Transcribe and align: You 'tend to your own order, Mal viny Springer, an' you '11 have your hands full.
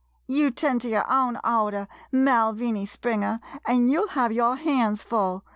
You 0.25 0.49
'tend 0.49 0.81
to 0.81 0.89
your 0.89 1.05
own 1.07 1.37
order, 1.43 1.87
Mal 2.11 2.53
viny 2.53 2.87
Springer, 2.87 3.39
an' 3.67 3.87
you 3.87 3.99
'11 4.05 4.09
have 4.15 4.31
your 4.31 4.55
hands 4.55 5.03
full. 5.03 5.43